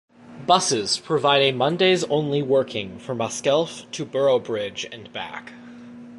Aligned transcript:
Buses 0.47 0.97
provide 0.97 1.43
a 1.43 1.51
Mondays 1.51 2.03
only 2.05 2.41
working 2.41 2.97
from 2.97 3.19
Raskelf 3.19 3.85
to 3.91 4.03
Boroughbridge 4.03 4.83
and 4.91 5.13
back. 5.13 5.53